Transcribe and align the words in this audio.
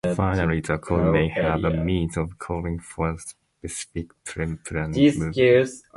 Finally, 0.15 0.61
the 0.61 0.79
code 0.79 1.13
may 1.13 1.27
have 1.29 1.63
a 1.63 1.69
means 1.69 2.17
of 2.17 2.35
calling 2.39 2.79
for 2.79 3.11
a 3.11 3.17
specific 3.19 4.07
pre-planned 4.23 4.95
move. 4.95 5.69